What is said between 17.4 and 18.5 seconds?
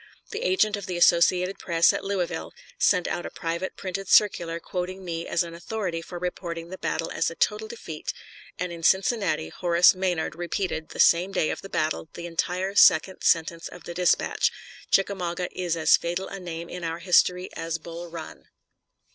as Bull Run."